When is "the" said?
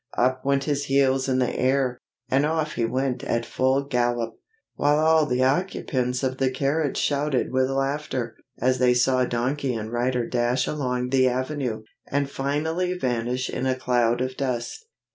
1.37-1.55, 5.27-5.43, 6.39-6.49, 11.09-11.27